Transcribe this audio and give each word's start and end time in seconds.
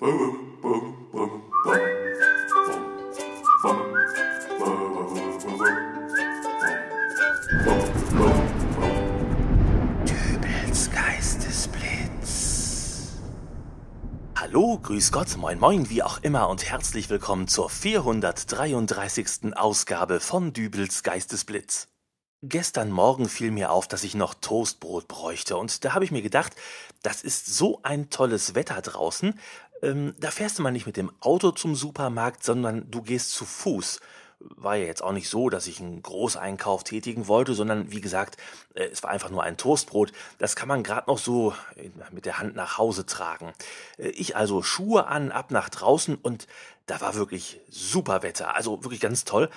Hallo, 0.00 0.38
grüß 14.78 15.10
Gott, 15.10 15.36
moin 15.36 15.58
moin, 15.58 15.90
wie 15.90 16.04
auch 16.04 16.18
immer 16.22 16.48
und 16.48 16.70
herzlich 16.70 17.10
willkommen 17.10 17.48
zur 17.48 17.68
433. 17.68 19.56
Ausgabe 19.56 20.20
von 20.20 20.52
Dübels 20.52 21.02
Geistesblitz. 21.02 21.88
Gestern 22.44 22.92
Morgen 22.92 23.28
fiel 23.28 23.50
mir 23.50 23.72
auf, 23.72 23.88
dass 23.88 24.04
ich 24.04 24.14
noch 24.14 24.32
Toastbrot 24.32 25.08
bräuchte 25.08 25.56
und 25.56 25.84
da 25.84 25.94
habe 25.94 26.04
ich 26.04 26.12
mir 26.12 26.22
gedacht, 26.22 26.54
das 27.02 27.22
ist 27.22 27.46
so 27.46 27.80
ein 27.82 28.10
tolles 28.10 28.54
Wetter 28.54 28.80
draußen, 28.80 29.36
ähm, 29.82 30.14
da 30.18 30.30
fährst 30.30 30.58
du 30.58 30.62
mal 30.62 30.70
nicht 30.70 30.86
mit 30.86 30.96
dem 30.96 31.12
Auto 31.20 31.50
zum 31.50 31.74
Supermarkt, 31.74 32.44
sondern 32.44 32.90
du 32.90 33.02
gehst 33.02 33.32
zu 33.32 33.44
Fuß 33.44 34.00
war 34.40 34.76
ja 34.76 34.86
jetzt 34.86 35.02
auch 35.02 35.12
nicht 35.12 35.28
so, 35.28 35.48
dass 35.48 35.66
ich 35.66 35.80
einen 35.80 36.02
Großeinkauf 36.02 36.84
tätigen 36.84 37.26
wollte, 37.26 37.54
sondern 37.54 37.90
wie 37.90 38.00
gesagt, 38.00 38.36
äh, 38.74 38.84
es 38.84 39.02
war 39.02 39.10
einfach 39.10 39.30
nur 39.30 39.42
ein 39.42 39.56
Toastbrot. 39.56 40.12
Das 40.38 40.56
kann 40.56 40.68
man 40.68 40.82
gerade 40.82 41.10
noch 41.10 41.18
so 41.18 41.54
mit 42.12 42.24
der 42.24 42.38
Hand 42.38 42.54
nach 42.54 42.78
Hause 42.78 43.06
tragen. 43.06 43.52
Äh, 43.98 44.08
ich 44.10 44.36
also 44.36 44.62
Schuhe 44.62 45.06
an, 45.06 45.32
ab 45.32 45.50
nach 45.50 45.68
draußen 45.68 46.14
und 46.14 46.46
da 46.88 47.00
war 47.00 47.14
wirklich 47.14 47.60
super 47.68 48.22
Wetter, 48.22 48.56
also 48.56 48.82
wirklich 48.82 49.00
ganz 49.00 49.24
toll. 49.24 49.48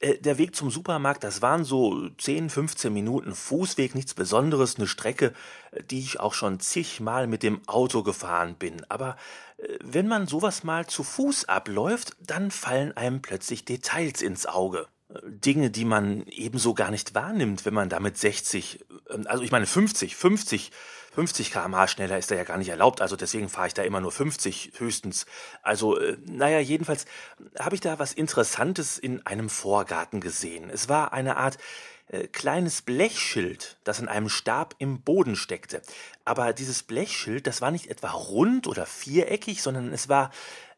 Äh, 0.00 0.18
der 0.18 0.36
Weg 0.36 0.54
zum 0.54 0.70
Supermarkt, 0.70 1.24
das 1.24 1.40
waren 1.40 1.64
so 1.64 2.10
10, 2.18 2.50
15 2.50 2.92
Minuten 2.92 3.34
Fußweg, 3.34 3.94
nichts 3.94 4.12
Besonderes, 4.12 4.76
eine 4.76 4.86
Strecke, 4.86 5.32
die 5.90 6.00
ich 6.00 6.20
auch 6.20 6.34
schon 6.34 6.60
zigmal 6.60 7.26
mit 7.26 7.42
dem 7.42 7.66
Auto 7.66 8.02
gefahren 8.02 8.56
bin. 8.56 8.84
Aber 8.90 9.16
wenn 9.80 10.08
man 10.08 10.26
sowas 10.26 10.64
mal 10.64 10.86
zu 10.86 11.04
Fuß 11.04 11.48
abläuft, 11.48 12.16
dann 12.20 12.50
fallen 12.50 12.96
einem 12.96 13.22
plötzlich 13.22 13.64
Details 13.64 14.22
ins 14.22 14.46
Auge. 14.46 14.86
Dinge, 15.24 15.70
die 15.70 15.84
man 15.84 16.26
ebenso 16.26 16.74
gar 16.74 16.90
nicht 16.90 17.14
wahrnimmt, 17.14 17.64
wenn 17.66 17.74
man 17.74 17.88
damit 17.88 18.16
60, 18.16 18.84
ähm, 19.10 19.26
also 19.26 19.42
ich 19.42 19.50
meine 19.50 19.66
50, 19.66 20.16
50, 20.16 20.72
50 21.12 21.52
km/h 21.52 21.88
schneller 21.88 22.18
ist 22.18 22.30
da 22.30 22.34
ja 22.34 22.44
gar 22.44 22.58
nicht 22.58 22.70
erlaubt, 22.70 23.00
also 23.00 23.16
deswegen 23.16 23.48
fahre 23.48 23.68
ich 23.68 23.74
da 23.74 23.82
immer 23.82 24.00
nur 24.00 24.12
50 24.12 24.72
höchstens. 24.78 25.26
Also, 25.62 25.98
äh, 25.98 26.16
naja, 26.26 26.58
jedenfalls 26.58 27.04
habe 27.58 27.74
ich 27.74 27.80
da 27.80 27.98
was 27.98 28.12
Interessantes 28.12 28.98
in 28.98 29.24
einem 29.26 29.50
Vorgarten 29.50 30.20
gesehen. 30.20 30.70
Es 30.70 30.88
war 30.88 31.12
eine 31.12 31.36
Art 31.36 31.58
äh, 32.08 32.28
kleines 32.28 32.82
Blechschild, 32.82 33.78
das 33.84 33.98
in 33.98 34.08
einem 34.08 34.28
Stab 34.28 34.74
im 34.78 35.02
Boden 35.02 35.36
steckte. 35.36 35.82
Aber 36.24 36.52
dieses 36.52 36.82
Blechschild, 36.82 37.46
das 37.46 37.60
war 37.60 37.70
nicht 37.70 37.88
etwa 37.88 38.10
rund 38.10 38.66
oder 38.66 38.86
viereckig, 38.86 39.62
sondern 39.62 39.92
es 39.92 40.08
war 40.08 40.30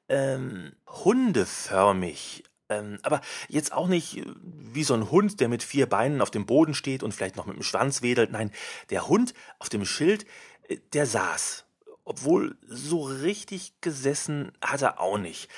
ähm, 0.09 0.73
hundeförmig. 0.87 2.45
Ähm, 2.79 2.99
aber 3.03 3.21
jetzt 3.49 3.73
auch 3.73 3.89
nicht 3.89 4.19
äh, 4.19 4.25
wie 4.45 4.85
so 4.85 4.95
ein 4.95 5.11
Hund, 5.11 5.41
der 5.41 5.49
mit 5.49 5.63
vier 5.63 5.87
Beinen 5.87 6.21
auf 6.21 6.31
dem 6.31 6.47
Boden 6.47 6.75
steht 6.75 7.03
und 7.03 7.13
vielleicht 7.13 7.37
noch 7.37 7.47
mit 7.47 7.57
dem 7.57 7.63
Schwanz 7.63 8.03
wedelt. 8.03 8.33
Nein, 8.33 8.51
der 8.91 9.09
Hund 9.09 9.35
auf 9.59 9.69
dem 9.69 9.85
Schild, 9.85 10.27
äh, 10.69 10.79
der 10.93 11.07
saß 11.07 11.65
obwohl 12.05 12.57
so 12.67 13.03
richtig 13.03 13.81
gesessen 13.81 14.53
hat 14.61 14.83
er 14.83 15.01
auch 15.01 15.17
nicht. 15.17 15.49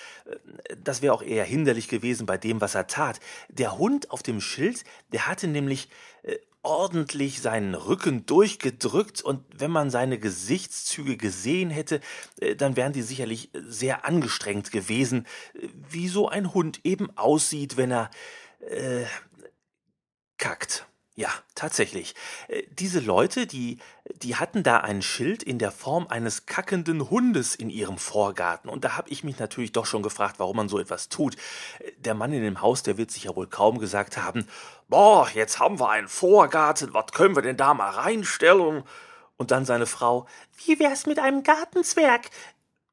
Das 0.82 1.02
wäre 1.02 1.12
auch 1.12 1.22
eher 1.22 1.44
hinderlich 1.44 1.88
gewesen 1.88 2.26
bei 2.26 2.38
dem, 2.38 2.60
was 2.60 2.74
er 2.74 2.86
tat. 2.86 3.18
Der 3.48 3.78
Hund 3.78 4.10
auf 4.10 4.22
dem 4.22 4.40
Schild, 4.40 4.84
der 5.12 5.26
hatte 5.26 5.48
nämlich 5.48 5.88
äh, 6.22 6.36
ordentlich 6.66 7.40
seinen 7.40 7.74
Rücken 7.74 8.26
durchgedrückt 8.26 9.22
und 9.22 9.44
wenn 9.56 9.70
man 9.70 9.88
seine 9.88 10.18
Gesichtszüge 10.18 11.16
gesehen 11.16 11.70
hätte, 11.70 12.00
äh, 12.40 12.56
dann 12.56 12.76
wären 12.76 12.92
die 12.92 13.02
sicherlich 13.02 13.50
sehr 13.54 14.04
angestrengt 14.04 14.72
gewesen, 14.72 15.26
äh, 15.54 15.68
wie 15.88 16.08
so 16.08 16.28
ein 16.28 16.52
Hund 16.52 16.80
eben 16.84 17.16
aussieht, 17.16 17.76
wenn 17.76 17.92
er 17.92 18.10
äh, 18.68 19.04
kackt. 20.38 20.86
Ja, 21.18 21.30
tatsächlich. 21.54 22.14
Äh, 22.48 22.64
diese 22.70 23.00
Leute, 23.00 23.46
die, 23.46 23.78
die 24.20 24.36
hatten 24.36 24.62
da 24.62 24.80
ein 24.80 25.00
Schild 25.00 25.42
in 25.42 25.58
der 25.58 25.72
Form 25.72 26.06
eines 26.08 26.44
kackenden 26.44 27.08
Hundes 27.08 27.54
in 27.54 27.70
ihrem 27.70 27.96
Vorgarten. 27.96 28.68
Und 28.68 28.84
da 28.84 28.98
habe 28.98 29.08
ich 29.08 29.24
mich 29.24 29.38
natürlich 29.38 29.72
doch 29.72 29.86
schon 29.86 30.02
gefragt, 30.02 30.34
warum 30.38 30.56
man 30.56 30.68
so 30.68 30.78
etwas 30.78 31.08
tut. 31.08 31.36
Äh, 31.78 31.92
der 31.96 32.14
Mann 32.14 32.34
in 32.34 32.42
dem 32.42 32.60
Haus, 32.60 32.82
der 32.82 32.98
wird 32.98 33.10
sich 33.10 33.24
ja 33.24 33.34
wohl 33.34 33.46
kaum 33.46 33.78
gesagt 33.78 34.18
haben, 34.18 34.46
boah, 34.88 35.26
jetzt 35.32 35.58
haben 35.58 35.80
wir 35.80 35.88
einen 35.88 36.08
Vorgarten, 36.08 36.92
was 36.92 37.06
können 37.12 37.34
wir 37.34 37.42
denn 37.42 37.56
da 37.56 37.72
mal 37.72 37.90
reinstellen? 37.90 38.84
Und 39.38 39.50
dann 39.50 39.64
seine 39.64 39.86
Frau, 39.86 40.26
wie 40.66 40.78
wär's 40.78 41.06
mit 41.06 41.18
einem 41.18 41.42
Gartenzwerg? 41.42 42.28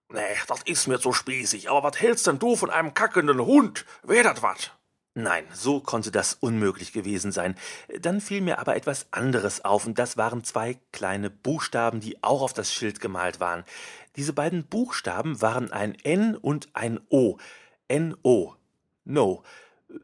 Nee, 0.09 0.21
das 0.47 0.61
ist 0.63 0.87
mir 0.87 0.99
zu 0.99 1.11
spießig, 1.11 1.69
aber 1.69 1.83
was 1.83 1.99
hältst 1.99 2.27
denn 2.27 2.39
du 2.39 2.55
von 2.55 2.69
einem 2.69 2.93
kackenden 2.93 3.41
Hund? 3.41 3.85
Wär 4.03 4.23
das 4.23 4.41
was? 4.41 4.71
Nein, 5.15 5.45
so 5.53 5.79
konnte 5.79 6.09
das 6.09 6.33
unmöglich 6.33 6.91
gewesen 6.91 7.31
sein. 7.31 7.55
Dann 7.99 8.19
fiel 8.19 8.41
mir 8.41 8.57
aber 8.57 8.75
etwas 8.75 9.05
anderes 9.11 9.63
auf, 9.63 9.85
und 9.85 9.99
das 9.99 10.17
waren 10.17 10.43
zwei 10.43 10.79
kleine 10.91 11.29
Buchstaben, 11.29 11.99
die 11.99 12.23
auch 12.23 12.41
auf 12.41 12.53
das 12.53 12.73
Schild 12.73 12.99
gemalt 12.99 13.39
waren. 13.39 13.63
Diese 14.15 14.33
beiden 14.33 14.65
Buchstaben 14.65 15.39
waren 15.39 15.71
ein 15.71 15.93
N 16.03 16.35
und 16.35 16.69
ein 16.73 16.99
O. 17.09 17.37
N-O. 17.87 18.55
No. 19.05 19.43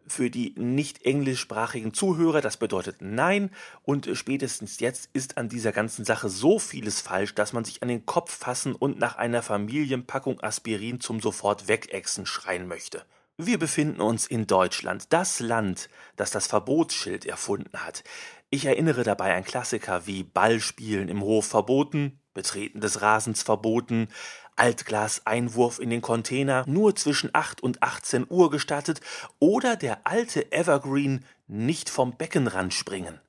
Für 0.06 0.30
die 0.30 0.54
nicht 0.56 1.04
englischsprachigen 1.04 1.96
Zuhörer, 1.96 2.42
das 2.42 2.58
bedeutet 2.58 2.98
Nein, 3.00 3.50
und 3.82 4.08
spätestens 4.14 4.80
jetzt 4.80 5.10
ist 5.14 5.38
an 5.38 5.50
dieser 5.50 5.72
ganzen 5.72 6.06
Sache 6.06 6.30
so 6.30 6.60
vieles 6.60 7.02
falsch, 7.02 7.34
dass 7.34 7.54
man 7.54 7.66
sich 7.66 7.82
an 7.82 7.90
den 7.90 8.06
Kopf 8.06 8.38
fassen 8.38 8.76
und 8.76 9.00
nach 9.00 9.16
einer 9.16 9.42
Familienpackung 9.42 10.40
Aspirin 10.42 11.00
zum 11.00 11.20
sofort 11.20 11.68
wegexen 11.68 12.28
schreien 12.28 12.68
möchte. 12.68 13.04
Wir 13.42 13.58
befinden 13.58 14.02
uns 14.02 14.28
in 14.28 14.48
Deutschland, 14.48 15.14
das 15.14 15.40
Land, 15.40 15.88
das 16.18 16.30
das 16.30 16.46
Verbotsschild 16.48 17.26
erfunden 17.26 17.78
hat. 17.78 18.04
Ich 18.50 18.66
erinnere 18.66 19.04
dabei 19.04 19.34
an 19.34 19.46
Klassiker 19.46 20.06
wie 20.06 20.24
Ballspielen 20.24 21.08
im 21.08 21.22
Hof 21.22 21.46
verboten, 21.46 22.20
Betreten 22.34 22.82
des 22.82 23.02
Rasens 23.02 23.42
verboten, 23.42 24.10
Altglas-Einwurf 24.58 25.80
in 25.80 25.90
den 25.90 26.02
Container 26.02 26.66
nur 26.68 26.98
zwischen 26.98 27.30
8 27.32 27.64
und 27.64 27.82
18 27.82 28.26
Uhr 28.30 28.52
gestattet 28.52 29.00
oder 29.40 29.78
der 29.78 30.06
alte 30.06 30.52
Evergreen 30.52 31.24
nicht 31.48 31.90
vom 31.90 32.18
Beckenrand 32.18 32.74
springen. 32.74 33.22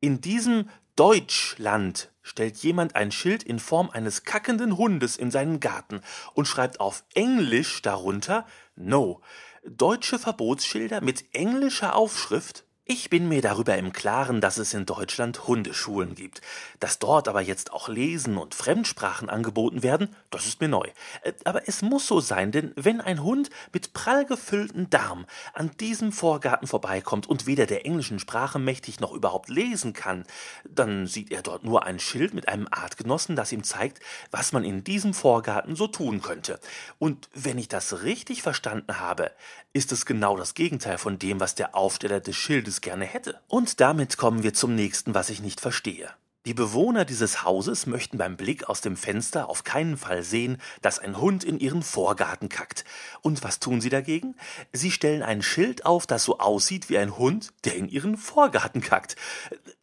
In 0.00 0.20
diesem 0.20 0.68
Deutschland 0.96 2.10
stellt 2.26 2.56
jemand 2.56 2.96
ein 2.96 3.12
Schild 3.12 3.44
in 3.44 3.60
Form 3.60 3.88
eines 3.88 4.24
kackenden 4.24 4.76
Hundes 4.76 5.16
in 5.16 5.30
seinen 5.30 5.60
Garten 5.60 6.00
und 6.34 6.48
schreibt 6.48 6.80
auf 6.80 7.04
Englisch 7.14 7.82
darunter 7.82 8.46
No. 8.74 9.20
Deutsche 9.64 10.18
Verbotsschilder 10.18 11.00
mit 11.00 11.34
englischer 11.34 11.94
Aufschrift 11.94 12.64
ich 12.88 13.10
bin 13.10 13.28
mir 13.28 13.42
darüber 13.42 13.76
im 13.76 13.92
Klaren, 13.92 14.40
dass 14.40 14.58
es 14.58 14.72
in 14.72 14.86
Deutschland 14.86 15.48
Hundeschulen 15.48 16.14
gibt. 16.14 16.40
Dass 16.78 17.00
dort 17.00 17.26
aber 17.26 17.40
jetzt 17.40 17.72
auch 17.72 17.88
Lesen 17.88 18.36
und 18.36 18.54
Fremdsprachen 18.54 19.28
angeboten 19.28 19.82
werden, 19.82 20.14
das 20.30 20.46
ist 20.46 20.60
mir 20.60 20.68
neu. 20.68 20.86
Äh, 21.22 21.32
aber 21.42 21.66
es 21.66 21.82
muss 21.82 22.06
so 22.06 22.20
sein, 22.20 22.52
denn 22.52 22.72
wenn 22.76 23.00
ein 23.00 23.24
Hund 23.24 23.50
mit 23.72 23.92
prall 23.92 24.24
gefüllten 24.24 24.88
Darm 24.88 25.26
an 25.52 25.72
diesem 25.80 26.12
Vorgarten 26.12 26.68
vorbeikommt 26.68 27.26
und 27.26 27.48
weder 27.48 27.66
der 27.66 27.84
englischen 27.86 28.20
Sprache 28.20 28.60
mächtig 28.60 29.00
noch 29.00 29.12
überhaupt 29.12 29.48
lesen 29.48 29.92
kann, 29.92 30.24
dann 30.64 31.08
sieht 31.08 31.32
er 31.32 31.42
dort 31.42 31.64
nur 31.64 31.84
ein 31.84 31.98
Schild 31.98 32.34
mit 32.34 32.46
einem 32.46 32.68
Artgenossen, 32.70 33.34
das 33.34 33.50
ihm 33.50 33.64
zeigt, 33.64 33.98
was 34.30 34.52
man 34.52 34.62
in 34.62 34.84
diesem 34.84 35.12
Vorgarten 35.12 35.74
so 35.74 35.88
tun 35.88 36.22
könnte. 36.22 36.60
Und 37.00 37.28
wenn 37.34 37.58
ich 37.58 37.66
das 37.66 38.04
richtig 38.04 38.42
verstanden 38.42 39.00
habe, 39.00 39.32
ist 39.72 39.92
es 39.92 40.06
genau 40.06 40.36
das 40.38 40.54
Gegenteil 40.54 40.96
von 40.96 41.18
dem, 41.18 41.38
was 41.40 41.54
der 41.54 41.74
Aufsteller 41.74 42.20
des 42.20 42.34
Schildes 42.36 42.75
gerne 42.80 43.04
hätte. 43.04 43.40
Und 43.48 43.80
damit 43.80 44.16
kommen 44.16 44.42
wir 44.42 44.54
zum 44.54 44.74
nächsten, 44.74 45.14
was 45.14 45.30
ich 45.30 45.40
nicht 45.40 45.60
verstehe. 45.60 46.10
Die 46.46 46.54
Bewohner 46.54 47.04
dieses 47.04 47.42
Hauses 47.42 47.86
möchten 47.86 48.18
beim 48.18 48.36
Blick 48.36 48.68
aus 48.68 48.80
dem 48.80 48.96
Fenster 48.96 49.48
auf 49.48 49.64
keinen 49.64 49.96
Fall 49.96 50.22
sehen, 50.22 50.58
dass 50.80 51.00
ein 51.00 51.20
Hund 51.20 51.42
in 51.42 51.58
ihren 51.58 51.82
Vorgarten 51.82 52.48
kackt. 52.48 52.84
Und 53.20 53.42
was 53.42 53.58
tun 53.58 53.80
sie 53.80 53.88
dagegen? 53.88 54.36
Sie 54.72 54.92
stellen 54.92 55.24
ein 55.24 55.42
Schild 55.42 55.84
auf, 55.84 56.06
das 56.06 56.22
so 56.22 56.38
aussieht 56.38 56.88
wie 56.88 56.98
ein 56.98 57.18
Hund, 57.18 57.52
der 57.64 57.74
in 57.74 57.88
ihren 57.88 58.16
Vorgarten 58.16 58.80
kackt. 58.80 59.16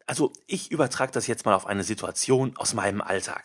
Also 0.07 0.31
ich 0.47 0.71
übertrage 0.71 1.11
das 1.11 1.27
jetzt 1.27 1.45
mal 1.45 1.53
auf 1.53 1.67
eine 1.67 1.83
Situation 1.83 2.55
aus 2.55 2.73
meinem 2.73 3.01
Alltag. 3.01 3.43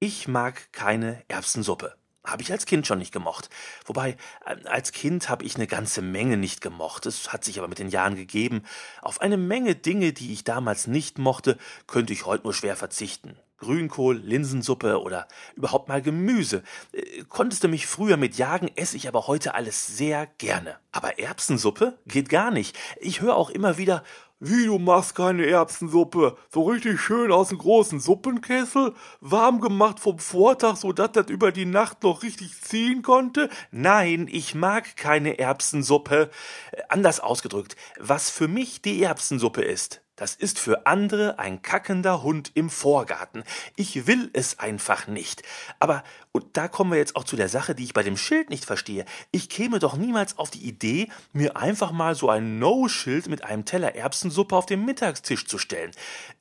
Ich 0.00 0.26
mag 0.26 0.72
keine 0.72 1.22
Erbsensuppe. 1.28 1.99
Habe 2.30 2.42
ich 2.42 2.52
als 2.52 2.66
Kind 2.66 2.86
schon 2.86 2.98
nicht 2.98 3.12
gemocht. 3.12 3.50
Wobei, 3.84 4.16
äh, 4.46 4.56
als 4.66 4.92
Kind 4.92 5.28
habe 5.28 5.44
ich 5.44 5.56
eine 5.56 5.66
ganze 5.66 6.02
Menge 6.02 6.36
nicht 6.36 6.60
gemocht. 6.60 7.06
Es 7.06 7.32
hat 7.32 7.44
sich 7.44 7.58
aber 7.58 7.68
mit 7.68 7.78
den 7.78 7.88
Jahren 7.88 8.16
gegeben. 8.16 8.62
Auf 9.02 9.20
eine 9.20 9.36
Menge 9.36 9.74
Dinge, 9.74 10.12
die 10.12 10.32
ich 10.32 10.44
damals 10.44 10.86
nicht 10.86 11.18
mochte, 11.18 11.58
könnte 11.86 12.12
ich 12.12 12.26
heute 12.26 12.44
nur 12.44 12.54
schwer 12.54 12.76
verzichten. 12.76 13.36
Grünkohl, 13.58 14.16
Linsensuppe 14.16 15.00
oder 15.00 15.28
überhaupt 15.54 15.88
mal 15.88 16.02
Gemüse. 16.02 16.62
Äh, 16.92 17.24
konntest 17.28 17.62
du 17.62 17.68
mich 17.68 17.86
früher 17.86 18.16
mit 18.16 18.36
jagen, 18.36 18.70
esse 18.74 18.96
ich 18.96 19.06
aber 19.06 19.26
heute 19.26 19.54
alles 19.54 19.86
sehr 19.86 20.26
gerne. 20.38 20.78
Aber 20.92 21.18
Erbsensuppe 21.18 21.98
geht 22.06 22.28
gar 22.28 22.50
nicht. 22.50 22.76
Ich 23.00 23.20
höre 23.20 23.36
auch 23.36 23.50
immer 23.50 23.76
wieder, 23.76 24.02
Wie, 24.42 24.64
du 24.64 24.78
machst 24.78 25.16
keine 25.16 25.44
Erbsensuppe? 25.44 26.34
So 26.48 26.62
richtig 26.62 26.98
schön 26.98 27.30
aus 27.30 27.50
dem 27.50 27.58
großen 27.58 28.00
Suppenkessel? 28.00 28.94
Warm 29.20 29.60
gemacht 29.60 30.00
vom 30.00 30.18
Vortag, 30.18 30.76
so 30.76 30.94
dass 30.94 31.12
das 31.12 31.28
über 31.28 31.52
die 31.52 31.66
Nacht 31.66 32.02
noch 32.02 32.22
richtig 32.22 32.58
ziehen 32.62 33.02
konnte? 33.02 33.50
Nein, 33.70 34.28
ich 34.32 34.54
mag 34.54 34.96
keine 34.96 35.38
Erbsensuppe. 35.38 36.30
Äh, 36.72 36.80
anders 36.88 37.20
ausgedrückt, 37.20 37.76
was 37.98 38.30
für 38.30 38.48
mich 38.48 38.80
die 38.80 39.02
Erbsensuppe 39.02 39.60
ist, 39.60 40.00
das 40.20 40.34
ist 40.34 40.58
für 40.58 40.86
andere 40.86 41.38
ein 41.38 41.62
kackender 41.62 42.22
Hund 42.22 42.50
im 42.52 42.68
Vorgarten. 42.68 43.42
Ich 43.74 44.06
will 44.06 44.28
es 44.34 44.58
einfach 44.58 45.06
nicht. 45.06 45.42
Aber, 45.78 46.04
und 46.30 46.58
da 46.58 46.68
kommen 46.68 46.90
wir 46.90 46.98
jetzt 46.98 47.16
auch 47.16 47.24
zu 47.24 47.36
der 47.36 47.48
Sache, 47.48 47.74
die 47.74 47.84
ich 47.84 47.94
bei 47.94 48.02
dem 48.02 48.18
Schild 48.18 48.50
nicht 48.50 48.66
verstehe. 48.66 49.06
Ich 49.30 49.48
käme 49.48 49.78
doch 49.78 49.96
niemals 49.96 50.36
auf 50.36 50.50
die 50.50 50.68
Idee, 50.68 51.08
mir 51.32 51.56
einfach 51.56 51.90
mal 51.90 52.14
so 52.14 52.28
ein 52.28 52.58
No-Schild 52.58 53.30
mit 53.30 53.44
einem 53.44 53.64
Teller 53.64 53.94
Erbsensuppe 54.30 54.56
auf 54.56 54.66
dem 54.66 54.84
Mittagstisch 54.84 55.46
zu 55.46 55.58
stellen. 55.58 55.90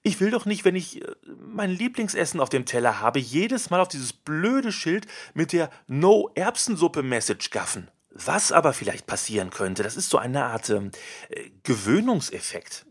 Ich 0.03 0.19
will 0.19 0.31
doch 0.31 0.45
nicht, 0.45 0.63
wenn 0.63 0.75
ich 0.75 1.01
äh, 1.01 1.15
mein 1.37 1.71
Lieblingsessen 1.71 2.39
auf 2.39 2.49
dem 2.49 2.65
Teller 2.65 2.99
habe, 2.99 3.19
jedes 3.19 3.69
Mal 3.69 3.81
auf 3.81 3.87
dieses 3.87 4.13
blöde 4.13 4.71
Schild 4.71 5.07
mit 5.33 5.51
der 5.53 5.69
No-Erbsensuppe-Message 5.87 7.49
gaffen. 7.49 7.89
Was 8.11 8.51
aber 8.51 8.73
vielleicht 8.73 9.07
passieren 9.07 9.49
könnte, 9.49 9.83
das 9.83 9.95
ist 9.95 10.09
so 10.09 10.17
eine 10.17 10.45
Art 10.45 10.69
äh, 10.69 10.89
Gewöhnungseffekt. 11.63 12.85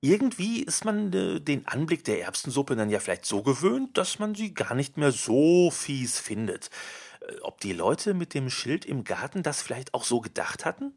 Irgendwie 0.00 0.62
ist 0.62 0.84
man 0.84 1.12
äh, 1.12 1.40
den 1.40 1.66
Anblick 1.66 2.04
der 2.04 2.22
Erbsensuppe 2.22 2.76
dann 2.76 2.90
ja 2.90 3.00
vielleicht 3.00 3.26
so 3.26 3.42
gewöhnt, 3.42 3.96
dass 3.98 4.18
man 4.18 4.34
sie 4.34 4.54
gar 4.54 4.74
nicht 4.74 4.96
mehr 4.96 5.12
so 5.12 5.70
fies 5.70 6.18
findet. 6.18 6.70
Äh, 7.20 7.40
ob 7.42 7.60
die 7.60 7.72
Leute 7.72 8.14
mit 8.14 8.34
dem 8.34 8.50
Schild 8.50 8.84
im 8.84 9.04
Garten 9.04 9.42
das 9.42 9.62
vielleicht 9.62 9.94
auch 9.94 10.04
so 10.04 10.20
gedacht 10.20 10.64
hatten? 10.64 10.94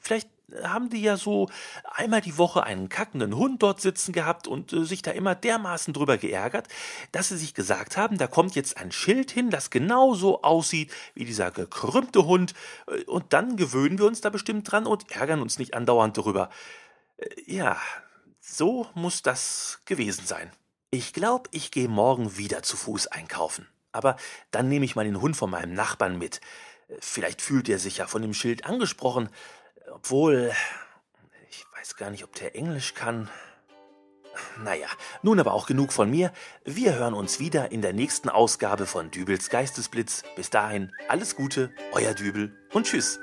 Vielleicht 0.00 0.28
haben 0.62 0.90
die 0.90 1.00
ja 1.00 1.16
so 1.16 1.48
einmal 1.94 2.20
die 2.20 2.36
Woche 2.36 2.64
einen 2.64 2.88
kackenden 2.88 3.36
Hund 3.36 3.62
dort 3.62 3.80
sitzen 3.80 4.12
gehabt 4.12 4.46
und 4.46 4.72
äh, 4.72 4.84
sich 4.84 5.02
da 5.02 5.10
immer 5.12 5.34
dermaßen 5.34 5.94
drüber 5.94 6.18
geärgert, 6.18 6.68
dass 7.10 7.28
sie 7.28 7.38
sich 7.38 7.54
gesagt 7.54 7.96
haben, 7.96 8.18
da 8.18 8.26
kommt 8.26 8.54
jetzt 8.54 8.76
ein 8.76 8.92
Schild 8.92 9.30
hin, 9.30 9.50
das 9.50 9.70
genauso 9.70 10.42
aussieht 10.42 10.92
wie 11.14 11.24
dieser 11.24 11.50
gekrümmte 11.50 12.26
Hund, 12.26 12.54
äh, 12.86 13.02
und 13.04 13.32
dann 13.32 13.56
gewöhnen 13.56 13.98
wir 13.98 14.06
uns 14.06 14.20
da 14.20 14.30
bestimmt 14.30 14.70
dran 14.70 14.86
und 14.86 15.10
ärgern 15.10 15.40
uns 15.40 15.58
nicht 15.58 15.74
andauernd 15.74 16.16
darüber. 16.18 16.50
Äh, 17.16 17.28
ja, 17.46 17.78
so 18.40 18.86
muss 18.94 19.22
das 19.22 19.80
gewesen 19.86 20.26
sein. 20.26 20.50
Ich 20.90 21.12
glaube, 21.14 21.48
ich 21.52 21.70
gehe 21.70 21.88
morgen 21.88 22.36
wieder 22.36 22.62
zu 22.62 22.76
Fuß 22.76 23.06
einkaufen. 23.06 23.66
Aber 23.92 24.16
dann 24.50 24.68
nehme 24.68 24.84
ich 24.84 24.96
mal 24.96 25.04
den 25.04 25.20
Hund 25.20 25.36
von 25.36 25.50
meinem 25.50 25.74
Nachbarn 25.74 26.18
mit. 26.18 26.40
Vielleicht 27.00 27.40
fühlt 27.40 27.68
er 27.68 27.78
sich 27.78 27.98
ja 27.98 28.06
von 28.06 28.22
dem 28.22 28.34
Schild 28.34 28.66
angesprochen. 28.66 29.28
Obwohl, 29.94 30.52
ich 31.50 31.64
weiß 31.76 31.96
gar 31.96 32.10
nicht, 32.10 32.24
ob 32.24 32.34
der 32.34 32.56
Englisch 32.56 32.94
kann. 32.94 33.28
Naja, 34.64 34.88
nun 35.20 35.38
aber 35.38 35.52
auch 35.52 35.66
genug 35.66 35.92
von 35.92 36.10
mir. 36.10 36.32
Wir 36.64 36.94
hören 36.94 37.12
uns 37.12 37.38
wieder 37.38 37.70
in 37.72 37.82
der 37.82 37.92
nächsten 37.92 38.30
Ausgabe 38.30 38.86
von 38.86 39.10
Dübels 39.10 39.50
Geistesblitz. 39.50 40.24
Bis 40.34 40.48
dahin, 40.48 40.92
alles 41.08 41.36
Gute, 41.36 41.74
euer 41.92 42.14
Dübel 42.14 42.56
und 42.72 42.86
tschüss. 42.86 43.20